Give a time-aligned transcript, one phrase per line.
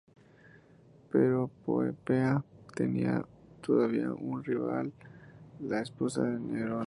[1.11, 3.23] Pero Popea tenía
[3.61, 4.91] todavía una rival:
[5.59, 6.79] la esposa de Nerón.